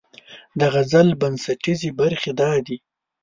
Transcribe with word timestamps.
د 0.59 0.61
غزل 0.73 1.07
بنسټیزې 1.21 1.89
برخې 1.99 2.31
دا 2.41 2.51
دي: 2.65 2.77